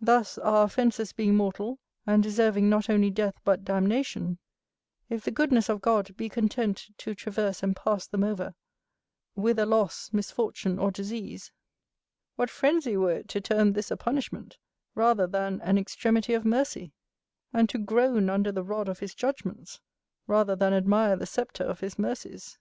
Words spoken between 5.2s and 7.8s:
the goodness of God be content to traverse and